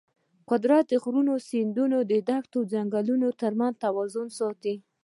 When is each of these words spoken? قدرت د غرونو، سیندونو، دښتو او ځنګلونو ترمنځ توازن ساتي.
قدرت 0.49 0.83
د 0.89 0.93
غرونو، 1.03 1.33
سیندونو، 1.49 1.97
دښتو 2.09 2.59
او 2.61 2.67
ځنګلونو 2.73 3.27
ترمنځ 3.41 3.73
توازن 3.83 4.27
ساتي. 4.39 4.75